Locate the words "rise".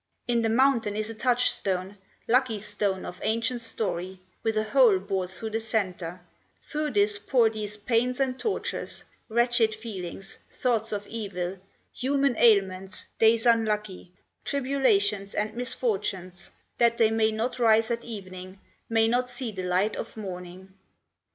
17.59-17.91